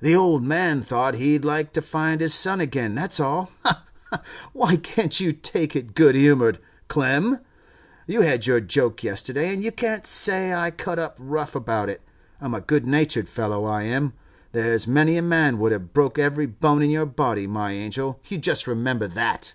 [0.00, 3.52] 'The old man thought he'd like to find his son again, that's all.
[3.62, 4.20] Ha, ha!
[4.52, 7.38] Why can't you take it good humoured, Clem?
[8.08, 12.02] You had your joke yesterday, and you can't say I cut up rough about it.
[12.40, 14.14] I'm a good natured fellow, I am.
[14.50, 18.38] There's many a man would have broke every bone in your body, my angel, you
[18.38, 19.54] just remember that!